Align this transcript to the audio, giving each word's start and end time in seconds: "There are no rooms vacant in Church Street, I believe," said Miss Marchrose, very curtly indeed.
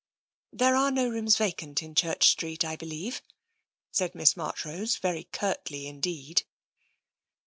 "There 0.51 0.75
are 0.75 0.89
no 0.89 1.07
rooms 1.07 1.37
vacant 1.37 1.83
in 1.83 1.93
Church 1.93 2.27
Street, 2.29 2.65
I 2.65 2.75
believe," 2.75 3.21
said 3.91 4.15
Miss 4.15 4.35
Marchrose, 4.35 4.97
very 4.97 5.25
curtly 5.25 5.85
indeed. 5.85 6.41